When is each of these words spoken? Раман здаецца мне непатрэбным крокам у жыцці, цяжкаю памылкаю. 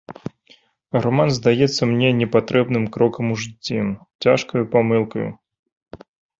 Раман 1.03 1.29
здаецца 1.37 1.81
мне 1.91 2.09
непатрэбным 2.23 2.89
крокам 2.97 3.25
у 3.37 3.39
жыцці, 3.45 3.77
цяжкаю 4.25 4.63
памылкаю. 4.75 5.29